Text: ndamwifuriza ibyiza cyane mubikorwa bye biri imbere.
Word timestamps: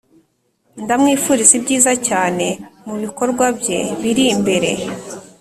ndamwifuriza 0.83 1.53
ibyiza 1.59 1.91
cyane 2.07 2.45
mubikorwa 2.85 3.45
bye 3.57 3.79
biri 4.01 4.23
imbere. 4.35 4.71